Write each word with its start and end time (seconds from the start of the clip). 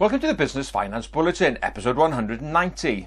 Welcome 0.00 0.20
to 0.20 0.28
the 0.28 0.34
Business 0.34 0.70
Finance 0.70 1.06
Bulletin, 1.08 1.58
episode 1.60 1.98
190. 1.98 3.06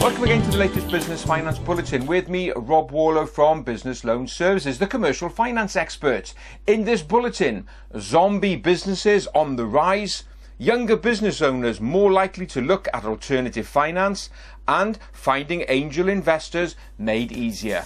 Welcome 0.00 0.24
again 0.24 0.42
to 0.42 0.50
the 0.50 0.56
latest 0.56 0.90
Business 0.90 1.24
Finance 1.24 1.60
Bulletin. 1.60 2.04
With 2.04 2.28
me, 2.28 2.50
Rob 2.50 2.90
Warlow 2.90 3.24
from 3.24 3.62
Business 3.62 4.02
Loan 4.02 4.26
Services, 4.26 4.80
the 4.80 4.88
commercial 4.88 5.28
finance 5.28 5.76
expert. 5.76 6.34
In 6.66 6.82
this 6.82 7.02
bulletin, 7.02 7.68
zombie 8.00 8.56
businesses 8.56 9.28
on 9.32 9.54
the 9.54 9.66
rise, 9.66 10.24
younger 10.62 10.94
business 10.96 11.42
owners 11.42 11.80
more 11.80 12.12
likely 12.12 12.46
to 12.46 12.60
look 12.60 12.86
at 12.94 13.04
alternative 13.04 13.66
finance, 13.66 14.30
and 14.68 14.96
finding 15.12 15.64
angel 15.66 16.08
investors 16.08 16.76
made 16.96 17.32
easier. 17.32 17.84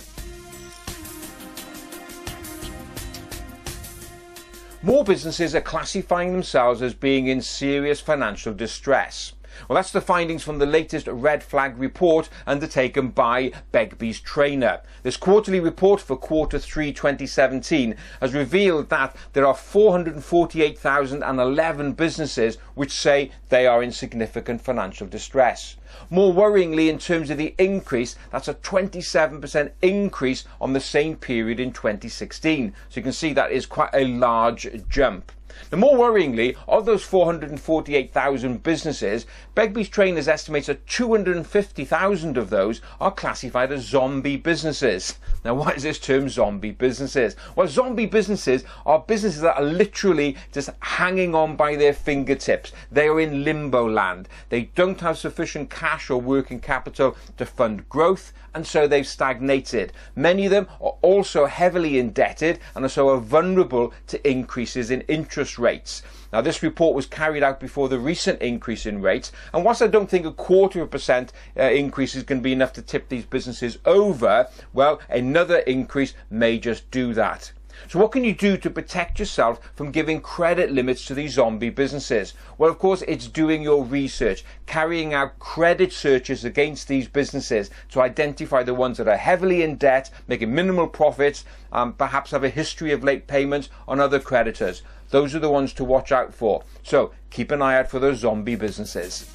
More 4.83 5.05
businesses 5.05 5.55
are 5.55 5.63
classifying 5.63 6.33
themselves 6.33 6.83
as 6.83 6.93
being 6.93 7.29
in 7.29 7.41
serious 7.41 7.99
financial 7.99 8.53
distress. 8.53 9.33
Well, 9.69 9.77
that's 9.77 9.93
the 9.93 10.01
findings 10.01 10.43
from 10.43 10.59
the 10.59 10.67
latest 10.67 11.07
red 11.07 11.43
flag 11.43 11.79
report 11.79 12.29
undertaken 12.47 13.09
by 13.09 13.53
Begbies 13.73 14.23
Traynor. 14.23 14.81
This 15.03 15.17
quarterly 15.17 15.61
report 15.61 16.01
for 16.01 16.17
quarter 16.17 16.59
3 16.59 16.93
2017 16.93 17.95
has 18.21 18.35
revealed 18.35 18.91
that 18.91 19.17
there 19.33 19.47
are 19.47 19.55
448,011 19.55 21.93
businesses 21.93 22.59
which 22.75 22.93
say 22.93 23.31
they 23.49 23.67
are 23.67 23.83
in 23.83 23.93
significant 23.93 24.61
financial 24.61 25.07
distress. 25.07 25.77
More 26.11 26.33
worryingly, 26.33 26.89
in 26.89 26.99
terms 26.99 27.31
of 27.31 27.39
the 27.39 27.55
increase, 27.59 28.17
that's 28.31 28.49
a 28.49 28.55
27% 28.55 29.71
increase 29.83 30.45
on 30.61 30.73
the 30.73 30.81
same 30.81 31.17
period 31.17 31.61
in 31.61 31.73
2016. 31.73 32.75
So 32.89 32.99
you 32.99 33.03
can 33.03 33.13
see 33.13 33.33
that 33.33 33.53
is 33.53 33.67
quite 33.67 33.91
a 33.95 34.05
large 34.05 34.69
jump. 34.89 35.33
Now, 35.73 35.79
more 35.79 35.97
worryingly, 35.97 36.57
of 36.69 36.87
those 36.87 37.03
448,000 37.05 38.63
businesses, 38.63 39.27
Begbies 39.55 39.91
Traynors 39.91 40.29
estimates 40.29 40.67
that 40.67 40.87
250,000 40.87 42.37
of 42.37 42.51
those 42.51 42.81
are 43.01 43.11
classified 43.11 43.73
as 43.73 43.85
zombie 43.85 44.37
businesses. 44.37 45.19
Now, 45.45 45.55
what 45.55 45.77
is 45.77 45.83
this 45.85 45.99
term 45.99 46.29
zombie 46.29 46.73
businesses? 46.73 47.37
Well, 47.55 47.69
zombie 47.69 48.07
businesses 48.07 48.65
are 48.85 48.99
businesses 48.99 49.43
that 49.43 49.57
are 49.57 49.63
literally 49.63 50.37
just 50.53 50.71
hanging 50.81 51.35
on 51.35 51.57
by 51.57 51.77
their 51.77 51.93
fingertips. 51.93 52.73
They 52.91 53.09
are 53.09 53.21
in 53.21 53.45
limbo 53.45 53.89
land. 53.89 54.29
They 54.49 54.71
don't 54.75 55.01
have 55.01 55.19
sufficient 55.19 55.71
cash 55.71 56.11
or 56.11 56.21
working 56.21 56.61
capital 56.61 57.17
to 57.37 57.47
fund 57.47 57.89
growth, 57.89 58.33
and 58.55 58.67
so 58.67 58.87
they've 58.87 59.07
stagnated. 59.07 59.93
Many 60.15 60.47
of 60.47 60.51
them 60.51 60.67
are 60.81 60.96
also 61.07 61.47
heavily 61.47 61.99
indebted 61.99 62.59
and 62.75 62.85
are 62.85 62.89
so 62.89 63.19
vulnerable 63.21 63.93
to 64.09 64.17
increases 64.29 64.91
in 64.91 65.01
interest 65.03 65.37
interest 65.37 65.59
rates. 65.59 66.03
Now, 66.33 66.41
this 66.41 66.63
report 66.63 66.95
was 66.95 67.07
carried 67.07 67.43
out 67.43 67.61
before 67.61 67.89
the 67.89 67.99
recent 67.99 68.41
increase 68.41 68.87
in 68.87 69.03
rates, 69.03 69.33
and 69.53 69.65
whilst 69.65 69.83
I 69.83 69.87
don't 69.87 70.09
think 70.09 70.25
a 70.25 70.33
quarter 70.33 70.81
of 70.81 70.89
a 70.89 70.91
percent 70.91 71.33
uh, 71.59 71.65
increase 71.65 72.15
is 72.15 72.23
going 72.23 72.41
to 72.41 72.45
be 72.45 72.53
enough 72.53 72.73
to 72.75 72.83
tip 72.83 73.09
these 73.09 73.27
businesses 73.27 73.79
over, 73.85 74.49
well, 74.73 75.01
another 75.11 75.59
increase 75.59 76.15
may 76.31 76.59
just 76.59 76.91
do 76.91 77.15
that. 77.15 77.53
So 77.89 77.99
what 77.99 78.13
can 78.13 78.25
you 78.25 78.35
do 78.35 78.57
to 78.57 78.71
protect 78.71 79.19
yourself 79.19 79.61
from 79.75 79.91
giving 79.91 80.21
credit 80.21 80.71
limits 80.73 81.05
to 81.07 81.15
these 81.15 81.35
zombie 81.35 81.71
businesses? 81.71 82.35
Well, 82.59 82.71
of 82.71 82.79
course, 82.79 83.03
it's 83.07 83.29
doing 83.29 83.63
your 83.63 83.85
research, 83.85 84.45
carrying 84.67 85.15
out 85.15 85.39
credit 85.39 85.93
searches 85.93 86.45
against 86.45 86.89
these 86.89 87.09
businesses 87.09 87.71
to 87.91 88.01
identify 88.01 88.63
the 88.63 88.75
ones 88.75 88.99
that 88.99 89.09
are 89.09 89.17
heavily 89.17 89.63
in 89.63 89.77
debt, 89.77 90.11
making 90.27 90.55
minimal 90.55 90.89
profits, 90.89 91.45
um, 91.73 91.93
perhaps 91.93 92.31
have 92.33 92.45
a 92.45 92.49
history 92.49 92.93
of 92.93 93.05
late 93.05 93.27
payments 93.27 93.69
on 93.87 94.01
other 94.01 94.21
creditors. 94.21 94.83
Those 95.11 95.35
are 95.35 95.41
the 95.41 95.51
ones 95.51 95.73
to 95.75 95.85
watch 95.85 96.11
out 96.13 96.35
for. 96.35 96.65
So 96.83 97.13
keep 97.31 97.51
an 97.51 97.63
eye 97.63 97.79
out 97.79 97.91
for 97.91 97.99
those 97.99 98.19
zombie 98.19 98.57
businesses. 98.57 99.31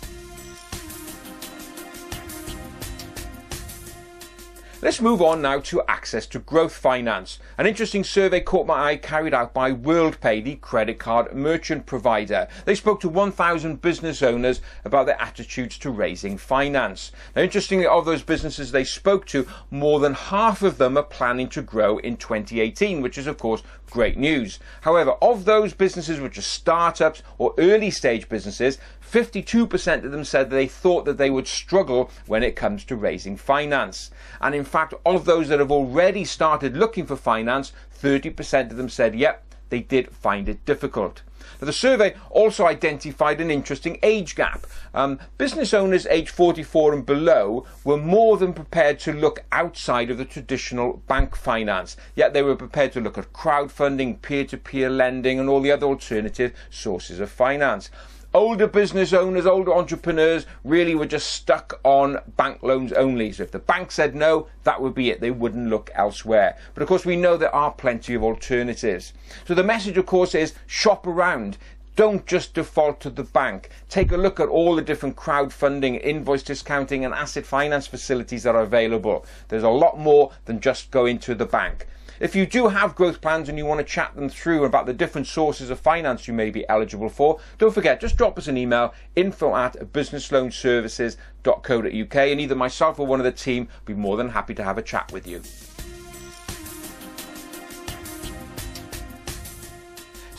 Let's 4.83 4.99
move 4.99 5.21
on 5.21 5.43
now 5.43 5.59
to 5.59 5.83
access 5.87 6.25
to 6.25 6.39
growth 6.39 6.73
finance. 6.73 7.37
An 7.59 7.67
interesting 7.67 8.03
survey 8.03 8.39
caught 8.39 8.65
my 8.65 8.89
eye 8.89 8.95
carried 8.95 9.31
out 9.31 9.53
by 9.53 9.71
WorldPay, 9.71 10.43
the 10.43 10.55
credit 10.55 10.97
card 10.97 11.35
merchant 11.35 11.85
provider. 11.85 12.47
They 12.65 12.73
spoke 12.73 12.99
to 13.01 13.09
1,000 13.09 13.79
business 13.79 14.23
owners 14.23 14.59
about 14.83 15.05
their 15.05 15.21
attitudes 15.21 15.77
to 15.77 15.91
raising 15.91 16.35
finance. 16.35 17.11
Now, 17.35 17.43
interestingly, 17.43 17.85
of 17.85 18.05
those 18.05 18.23
businesses 18.23 18.71
they 18.71 18.83
spoke 18.83 19.27
to, 19.27 19.45
more 19.69 19.99
than 19.99 20.15
half 20.15 20.63
of 20.63 20.79
them 20.79 20.97
are 20.97 21.03
planning 21.03 21.49
to 21.49 21.61
grow 21.61 21.99
in 21.99 22.17
2018, 22.17 23.01
which 23.01 23.19
is, 23.19 23.27
of 23.27 23.37
course, 23.37 23.61
great 23.91 24.17
news. 24.17 24.57
However, 24.81 25.11
of 25.21 25.45
those 25.45 25.75
businesses 25.75 26.19
which 26.19 26.39
are 26.39 26.41
startups 26.41 27.21
or 27.37 27.53
early 27.59 27.91
stage 27.91 28.27
businesses, 28.27 28.79
52% 29.11 30.05
of 30.05 30.11
them 30.11 30.23
said 30.23 30.49
that 30.49 30.55
they 30.55 30.67
thought 30.67 31.03
that 31.03 31.17
they 31.17 31.29
would 31.29 31.47
struggle 31.47 32.09
when 32.27 32.43
it 32.43 32.55
comes 32.55 32.85
to 32.85 32.95
raising 32.95 33.35
finance. 33.35 34.09
And 34.39 34.55
in 34.55 34.63
fact, 34.63 34.93
of 35.05 35.25
those 35.25 35.49
that 35.49 35.59
have 35.59 35.71
already 35.71 36.23
started 36.23 36.77
looking 36.77 37.05
for 37.05 37.17
finance, 37.17 37.73
30% 38.01 38.71
of 38.71 38.77
them 38.77 38.87
said, 38.87 39.13
yep, 39.13 39.43
they 39.67 39.81
did 39.81 40.11
find 40.11 40.47
it 40.47 40.65
difficult. 40.65 41.23
Now, 41.59 41.65
the 41.65 41.73
survey 41.73 42.15
also 42.29 42.65
identified 42.65 43.41
an 43.41 43.51
interesting 43.51 43.99
age 44.01 44.35
gap. 44.35 44.65
Um, 44.93 45.19
business 45.37 45.73
owners 45.73 46.07
aged 46.07 46.29
44 46.29 46.93
and 46.93 47.05
below 47.05 47.65
were 47.83 47.97
more 47.97 48.37
than 48.37 48.53
prepared 48.53 48.99
to 48.99 49.11
look 49.11 49.43
outside 49.51 50.09
of 50.09 50.17
the 50.17 50.25
traditional 50.25 51.03
bank 51.07 51.35
finance, 51.35 51.97
yet 52.15 52.33
they 52.33 52.43
were 52.43 52.55
prepared 52.55 52.93
to 52.93 53.01
look 53.01 53.17
at 53.17 53.33
crowdfunding, 53.33 54.21
peer 54.21 54.45
to 54.45 54.57
peer 54.57 54.89
lending, 54.89 55.39
and 55.39 55.49
all 55.49 55.61
the 55.61 55.71
other 55.71 55.87
alternative 55.87 56.53
sources 56.69 57.19
of 57.19 57.29
finance 57.29 57.89
older 58.33 58.67
business 58.67 59.13
owners, 59.13 59.45
older 59.45 59.73
entrepreneurs 59.73 60.45
really 60.63 60.95
were 60.95 61.05
just 61.05 61.33
stuck 61.33 61.79
on 61.83 62.17
bank 62.37 62.63
loans 62.63 62.93
only. 62.93 63.31
So 63.31 63.43
if 63.43 63.51
the 63.51 63.59
bank 63.59 63.91
said 63.91 64.15
no, 64.15 64.47
that 64.63 64.81
would 64.81 64.93
be 64.93 65.09
it. 65.09 65.19
They 65.19 65.31
wouldn't 65.31 65.69
look 65.69 65.91
elsewhere. 65.93 66.57
But 66.73 66.83
of 66.83 66.89
course, 66.89 67.05
we 67.05 67.15
know 67.15 67.37
there 67.37 67.53
are 67.53 67.71
plenty 67.71 68.13
of 68.13 68.23
alternatives. 68.23 69.13
So 69.45 69.53
the 69.53 69.63
message, 69.63 69.97
of 69.97 70.05
course, 70.05 70.33
is 70.33 70.53
shop 70.65 71.05
around. 71.05 71.57
Don't 71.97 72.25
just 72.25 72.53
default 72.53 73.01
to 73.01 73.09
the 73.09 73.23
bank. 73.23 73.69
Take 73.89 74.13
a 74.13 74.17
look 74.17 74.39
at 74.39 74.47
all 74.47 74.75
the 74.75 74.81
different 74.81 75.17
crowdfunding, 75.17 76.01
invoice 76.01 76.41
discounting, 76.41 77.03
and 77.03 77.13
asset 77.13 77.45
finance 77.45 77.85
facilities 77.85 78.43
that 78.43 78.55
are 78.55 78.61
available. 78.61 79.25
There's 79.49 79.63
a 79.63 79.69
lot 79.69 79.99
more 79.99 80.31
than 80.45 80.61
just 80.61 80.89
going 80.89 81.19
to 81.19 81.35
the 81.35 81.45
bank. 81.45 81.85
If 82.21 82.35
you 82.35 82.45
do 82.45 82.67
have 82.67 82.93
growth 82.93 83.19
plans 83.19 83.49
and 83.49 83.57
you 83.57 83.65
want 83.65 83.79
to 83.79 83.83
chat 83.83 84.15
them 84.15 84.29
through 84.29 84.63
about 84.63 84.85
the 84.85 84.93
different 84.93 85.25
sources 85.25 85.71
of 85.71 85.79
finance 85.79 86.27
you 86.27 86.35
may 86.35 86.51
be 86.51 86.69
eligible 86.69 87.09
for, 87.09 87.39
don't 87.57 87.73
forget, 87.73 87.99
just 87.99 88.15
drop 88.15 88.37
us 88.37 88.47
an 88.47 88.57
email, 88.57 88.93
info 89.15 89.55
at 89.55 89.73
businessloanservices.co.uk, 89.91 92.15
and 92.15 92.39
either 92.39 92.55
myself 92.55 92.99
or 92.99 93.07
one 93.07 93.19
of 93.19 93.23
the 93.23 93.31
team 93.31 93.67
will 93.87 93.95
be 93.95 93.99
more 93.99 94.17
than 94.17 94.29
happy 94.29 94.53
to 94.53 94.63
have 94.63 94.77
a 94.77 94.83
chat 94.83 95.11
with 95.11 95.25
you. 95.25 95.41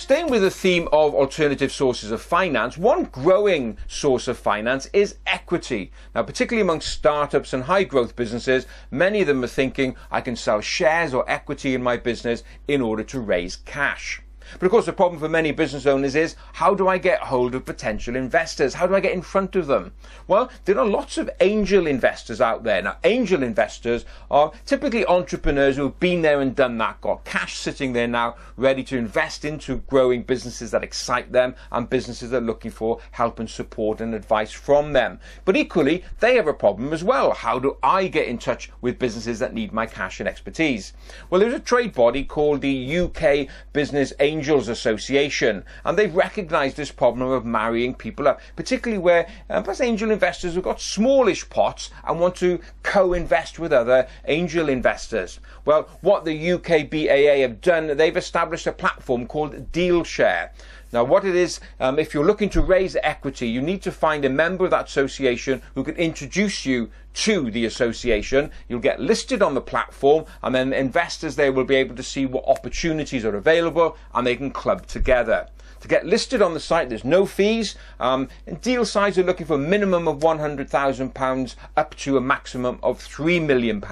Staying 0.03 0.31
with 0.31 0.43
the 0.43 0.51
theme 0.51 0.89
of 0.93 1.15
alternative 1.15 1.71
sources 1.71 2.11
of 2.11 2.21
finance, 2.21 2.77
one 2.77 3.05
growing 3.05 3.79
source 3.87 4.27
of 4.27 4.37
finance 4.37 4.89
is 4.93 5.15
equity. 5.29 5.93
Now, 6.13 6.25
particularly 6.25 6.61
among 6.61 6.81
startups 6.81 7.53
and 7.53 7.63
high 7.63 7.85
growth 7.85 8.17
businesses, 8.17 8.67
many 8.91 9.21
of 9.21 9.29
them 9.29 9.45
are 9.45 9.47
thinking, 9.47 9.95
I 10.11 10.21
can 10.21 10.35
sell 10.35 10.61
shares 10.61 11.15
or 11.15 11.25
equity 11.31 11.77
in 11.77 11.85
my 11.85 11.99
business 11.99 12.43
in 12.67 12.81
order 12.81 13.05
to 13.05 13.21
raise 13.21 13.55
cash. 13.55 14.22
But 14.58 14.66
of 14.66 14.70
course, 14.70 14.86
the 14.86 14.92
problem 14.92 15.20
for 15.20 15.28
many 15.28 15.53
business 15.53 15.86
owners 15.86 16.14
is 16.14 16.36
how 16.54 16.75
do 16.75 16.88
I 16.88 16.98
get 16.98 17.20
hold 17.20 17.54
of 17.54 17.64
potential 17.64 18.16
investors? 18.16 18.75
How 18.75 18.86
do 18.86 18.94
I 18.94 19.00
get 19.00 19.12
in 19.12 19.22
front 19.22 19.56
of 19.56 19.66
them? 19.66 19.92
Well, 20.26 20.50
there 20.64 20.78
are 20.78 20.86
lots 20.86 21.19
of 21.19 21.30
angel 21.41 21.86
investors 21.86 22.41
out 22.41 22.64
there. 22.64 22.82
Now, 22.82 22.97
angel 23.04 23.42
investors 23.42 24.04
are 24.30 24.53
typically 24.66 25.06
entrepreneurs 25.06 25.77
who 25.77 25.84
have 25.84 26.00
been 26.00 26.22
there 26.22 26.41
and 26.41 26.54
done 26.54 26.78
that, 26.78 27.00
got 27.00 27.24
cash 27.24 27.56
sitting 27.56 27.92
there 27.92 28.09
now, 28.09 28.36
ready 28.56 28.83
to 28.84 28.97
invest 28.97 29.44
into 29.44 29.78
growing 29.89 30.22
businesses 30.22 30.71
that 30.71 30.84
excite 30.84 31.33
them 31.33 31.54
and 31.71 31.91
businesses 31.91 32.30
that 32.30 32.42
are 32.42 32.47
looking 32.47 32.71
for 32.71 32.98
help 33.12 33.38
and 33.38 33.50
support 33.50 34.00
and 34.00 34.15
advice 34.15 34.53
from 34.53 34.92
them. 34.92 35.21
But 35.45 35.56
equally, 35.56 36.04
they 36.21 36.36
have 36.36 36.47
a 36.47 36.54
problem 36.54 36.92
as 36.92 37.04
well. 37.04 37.33
How 37.33 37.59
do 37.59 37.77
I 37.83 38.09
get 38.09 38.27
in 38.27 38.38
touch 38.38 38.71
with 38.80 38.98
businesses 38.98 39.38
that 39.38 39.54
need 39.54 39.72
my 39.72 39.86
cash 39.86 40.21
and 40.21 40.28
expertise? 40.28 40.92
Well, 41.30 41.41
there's 41.41 41.54
a 41.54 41.60
trade 41.60 41.95
body 41.95 42.24
called 42.24 42.60
the 42.60 42.98
UK 42.98 43.48
Business 43.72 44.12
Angel 44.21 44.32
Angels 44.33 44.69
Association, 44.69 45.63
and 45.84 45.99
they've 45.99 46.15
recognised 46.15 46.79
this 46.79 46.91
problem 46.91 47.29
of 47.29 47.45
marrying 47.45 47.95
people 47.95 48.27
up, 48.27 48.41
particularly 48.57 48.97
where 48.99 49.29
um, 49.51 49.63
angel 49.83 50.11
investors 50.11 50.55
have 50.55 50.65
got 50.65 50.81
smallish 50.81 51.49
pots 51.51 51.91
and 52.05 52.19
want 52.19 52.34
to 52.37 52.59
co-invest 52.83 53.59
with 53.59 53.75
other 53.75 54.09
angel 54.25 54.71
investors. 54.71 55.39
Well, 55.67 55.87
what 56.01 56.25
the 56.25 56.53
UK 56.53 56.89
BAA 56.89 57.43
have 57.43 57.61
done, 57.61 57.95
they've 57.99 58.17
established 58.17 58.67
a 58.67 58.73
platform 58.73 59.27
called 59.27 59.71
DealShare. 59.71 60.49
Now, 60.92 61.04
what 61.04 61.24
it 61.24 61.34
is, 61.34 61.59
um, 61.80 61.98
if 61.98 62.12
you're 62.12 62.24
looking 62.24 62.50
to 62.50 62.60
raise 62.60 62.97
equity, 63.03 63.48
you 63.48 63.62
need 63.62 63.80
to 63.83 63.91
find 63.91 64.24
a 64.24 64.28
member 64.28 64.66
of 64.66 64.71
that 64.72 64.89
association 64.89 65.62
who 65.74 65.84
can 65.84 65.97
introduce 65.97 66.66
you 66.66 66.91
to 67.15 67.50
the 67.50 67.65
association. 67.65 68.50
You'll 68.68 68.80
get 68.80 69.00
listed 69.00 69.42
on 69.42 69.54
the 69.54 69.60
platform, 69.62 70.27
and 70.42 70.54
then 70.54 70.74
investors 70.74 71.36
there 71.36 71.53
will 71.53 71.65
be 71.65 71.77
able 71.77 71.97
to 71.97 72.03
see 72.03 72.27
what 72.27 72.47
opportunities 72.47 73.24
are 73.24 73.36
available 73.36 73.97
and 74.15 74.27
they 74.27 74.36
can 74.36 74.50
club 74.50 74.86
together. 74.86 75.48
To 75.83 75.89
get 75.89 76.07
listed 76.07 76.41
on 76.43 76.55
the 76.55 76.61
site, 76.61 76.89
there's 76.89 77.05
no 77.05 77.27
fees. 77.27 77.75
Um, 77.99 78.29
deal 78.61 78.84
size 78.84 79.19
are 79.19 79.25
looking 79.25 79.47
for 79.47 79.55
a 79.55 79.59
minimum 79.59 80.07
of 80.07 80.21
£100,000 80.21 81.55
up 81.77 81.97
to 81.97 82.17
a 82.17 82.21
maximum 82.21 82.79
of 82.84 83.01
£3 83.01 83.45
million. 83.45 83.83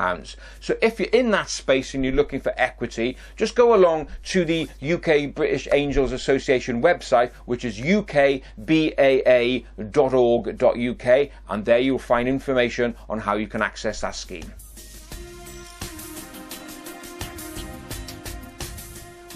So 0.60 0.76
if 0.80 1.00
you're 1.00 1.08
in 1.08 1.32
that 1.32 1.50
space 1.50 1.92
and 1.92 2.04
you're 2.04 2.14
looking 2.14 2.40
for 2.40 2.54
equity, 2.56 3.16
just 3.34 3.56
go 3.56 3.74
along 3.74 4.06
to 4.26 4.44
the 4.44 4.68
UK 4.80 5.34
British 5.34 5.66
Angels 5.72 6.12
Association 6.12 6.80
website, 6.80 7.32
which 7.46 7.64
is 7.64 7.80
ukbaa.org.uk, 7.80 8.48
and 11.48 11.64
there 11.64 11.78
you'll 11.80 11.98
find 11.98 12.28
information 12.28 12.94
on 13.08 13.18
how 13.18 13.34
you 13.34 13.48
can 13.48 13.62
access 13.62 14.00
that 14.02 14.14
scheme. 14.14 14.52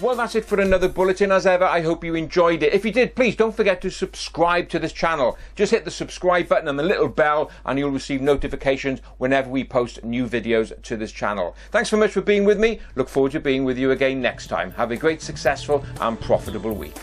Well, 0.01 0.15
that's 0.15 0.35
it 0.35 0.43
for 0.43 0.59
another 0.59 0.89
bulletin. 0.89 1.31
As 1.31 1.45
ever, 1.45 1.63
I 1.63 1.81
hope 1.81 2.03
you 2.03 2.15
enjoyed 2.15 2.63
it. 2.63 2.73
If 2.73 2.83
you 2.83 2.91
did, 2.91 3.15
please 3.15 3.35
don't 3.35 3.55
forget 3.55 3.81
to 3.81 3.89
subscribe 3.89 4.67
to 4.69 4.79
this 4.79 4.91
channel. 4.91 5.37
Just 5.55 5.71
hit 5.71 5.85
the 5.85 5.89
subscribe 5.89 6.49
button 6.49 6.67
and 6.67 6.77
the 6.77 6.83
little 6.83 7.07
bell, 7.07 7.49
and 7.65 7.79
you'll 7.79 7.91
receive 7.91 8.21
notifications 8.21 8.99
whenever 9.19 9.49
we 9.49 9.63
post 9.63 10.03
new 10.03 10.27
videos 10.27 10.79
to 10.83 10.97
this 10.97 11.13
channel. 11.13 11.55
Thanks 11.71 11.89
so 11.89 11.97
much 11.97 12.11
for 12.11 12.21
being 12.21 12.43
with 12.43 12.59
me. 12.59 12.81
Look 12.95 13.07
forward 13.07 13.31
to 13.31 13.39
being 13.39 13.63
with 13.63 13.77
you 13.77 13.91
again 13.91 14.21
next 14.21 14.47
time. 14.47 14.71
Have 14.71 14.91
a 14.91 14.97
great, 14.97 15.21
successful, 15.21 15.85
and 16.01 16.19
profitable 16.19 16.73
week. 16.73 16.97